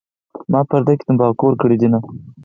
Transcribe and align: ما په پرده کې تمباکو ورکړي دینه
ما 0.51 0.59
په 0.63 0.67
پرده 0.69 0.93
کې 0.97 1.03
تمباکو 1.07 1.43
ورکړي 1.47 1.75
دینه 1.79 1.99